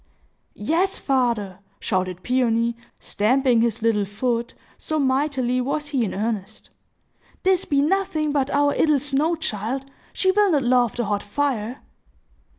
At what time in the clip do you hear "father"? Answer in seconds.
0.97-1.59